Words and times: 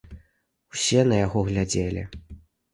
Усе 0.77 1.03
на 1.11 1.21
яго 1.25 1.45
глядзелі. 1.53 2.09